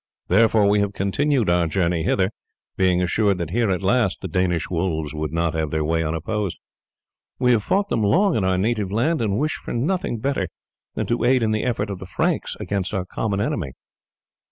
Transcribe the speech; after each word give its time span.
Therefore 0.29 0.67
we 0.67 0.79
have 0.79 0.93
continued 0.93 1.47
our 1.47 1.67
journey 1.67 2.01
hither, 2.01 2.31
being 2.75 3.03
assured 3.03 3.37
that 3.37 3.51
here 3.51 3.69
at 3.69 3.83
least 3.83 4.21
the 4.21 4.27
Danish 4.27 4.67
wolves 4.67 5.13
would 5.13 5.31
not 5.31 5.53
have 5.53 5.69
their 5.69 5.83
way 5.85 6.03
unopposed. 6.03 6.57
We 7.37 7.51
have 7.51 7.61
fought 7.61 7.89
them 7.89 8.01
long 8.01 8.35
in 8.35 8.43
our 8.43 8.57
native 8.57 8.91
land, 8.91 9.21
and 9.21 9.37
wish 9.37 9.53
for 9.63 9.75
nothing 9.75 10.17
better 10.17 10.47
than 10.95 11.05
to 11.05 11.23
aid 11.23 11.43
in 11.43 11.51
the 11.51 11.61
efforts 11.63 11.91
of 11.91 11.99
the 11.99 12.07
Franks 12.07 12.55
against 12.59 12.95
our 12.95 13.05
common 13.05 13.39
enemy." 13.39 13.73